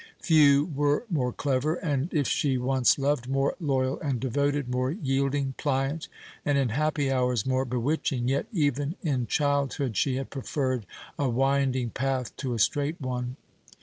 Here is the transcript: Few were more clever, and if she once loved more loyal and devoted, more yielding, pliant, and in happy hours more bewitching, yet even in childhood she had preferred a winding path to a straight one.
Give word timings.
Few 0.19 0.65
were 0.65 1.03
more 1.11 1.31
clever, 1.31 1.75
and 1.75 2.11
if 2.11 2.27
she 2.27 2.57
once 2.57 2.97
loved 2.97 3.29
more 3.29 3.53
loyal 3.59 3.99
and 3.99 4.19
devoted, 4.19 4.67
more 4.67 4.89
yielding, 4.89 5.53
pliant, 5.59 6.07
and 6.43 6.57
in 6.57 6.69
happy 6.69 7.11
hours 7.11 7.45
more 7.45 7.65
bewitching, 7.65 8.27
yet 8.27 8.47
even 8.51 8.95
in 9.03 9.27
childhood 9.27 9.95
she 9.95 10.15
had 10.15 10.31
preferred 10.31 10.87
a 11.19 11.29
winding 11.29 11.91
path 11.91 12.35
to 12.37 12.55
a 12.55 12.57
straight 12.57 12.99
one. 12.99 13.35